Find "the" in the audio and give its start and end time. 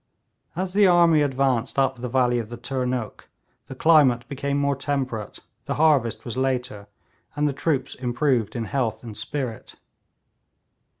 0.73-0.87, 1.99-2.09, 2.49-2.57, 3.67-3.75, 5.65-5.75, 7.47-7.53